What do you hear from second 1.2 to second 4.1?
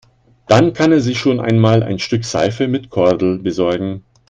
einmal ein Stück Seife mit Kordel besorgen.